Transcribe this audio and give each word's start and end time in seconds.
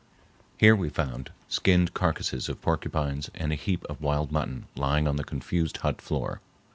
Here 0.57 0.75
we 0.75 0.89
found 0.89 1.29
skinned 1.47 1.93
carcasses 1.93 2.49
of 2.49 2.59
porcupines 2.59 3.29
and 3.35 3.51
a 3.51 3.55
heap 3.55 3.83
of 3.83 4.01
wild 4.01 4.31
mutton 4.31 4.65
lying 4.75 5.07
on 5.07 5.17
the 5.17 5.23
confused 5.23 5.77
hut 5.77 6.01
floor. 6.01 6.41